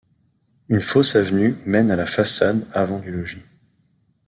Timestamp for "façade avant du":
2.07-3.11